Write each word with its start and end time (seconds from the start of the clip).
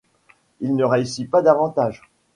Il 0.61 0.75
ne 0.75 0.83
réussit 0.83 1.29
pas 1.29 1.43
davantage. 1.43 2.09